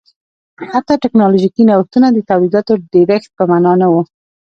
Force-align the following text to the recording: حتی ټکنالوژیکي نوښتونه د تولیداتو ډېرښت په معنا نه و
حتی 0.71 0.93
ټکنالوژیکي 1.03 1.63
نوښتونه 1.69 2.07
د 2.11 2.17
تولیداتو 2.29 2.73
ډېرښت 2.93 3.31
په 3.37 3.43
معنا 3.49 3.73
نه 3.81 3.87
و 3.91 3.93